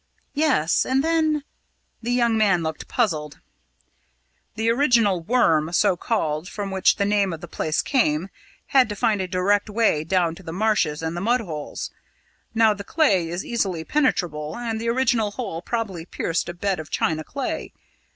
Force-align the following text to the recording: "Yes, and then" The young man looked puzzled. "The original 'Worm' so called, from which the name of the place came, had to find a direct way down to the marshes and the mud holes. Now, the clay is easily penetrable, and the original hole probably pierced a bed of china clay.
"Yes, 0.33 0.83
and 0.83 1.03
then" 1.03 1.43
The 2.01 2.09
young 2.11 2.35
man 2.35 2.63
looked 2.63 2.87
puzzled. 2.87 3.39
"The 4.55 4.67
original 4.71 5.21
'Worm' 5.21 5.71
so 5.73 5.95
called, 5.95 6.49
from 6.49 6.71
which 6.71 6.95
the 6.95 7.05
name 7.05 7.31
of 7.31 7.39
the 7.41 7.47
place 7.47 7.83
came, 7.83 8.29
had 8.69 8.89
to 8.89 8.95
find 8.95 9.21
a 9.21 9.27
direct 9.27 9.69
way 9.69 10.03
down 10.03 10.33
to 10.33 10.41
the 10.41 10.51
marshes 10.51 11.03
and 11.03 11.15
the 11.15 11.21
mud 11.21 11.41
holes. 11.41 11.91
Now, 12.55 12.73
the 12.73 12.83
clay 12.83 13.29
is 13.29 13.45
easily 13.45 13.83
penetrable, 13.83 14.57
and 14.57 14.81
the 14.81 14.89
original 14.89 15.29
hole 15.33 15.61
probably 15.61 16.07
pierced 16.07 16.49
a 16.49 16.55
bed 16.55 16.79
of 16.79 16.89
china 16.89 17.23
clay. 17.23 17.71